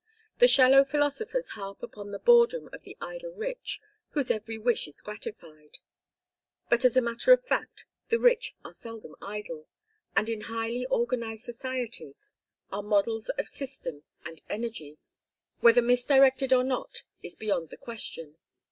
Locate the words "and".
10.15-10.27, 14.25-14.41